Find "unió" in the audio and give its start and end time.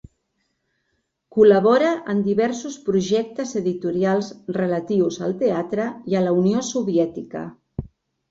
6.41-6.67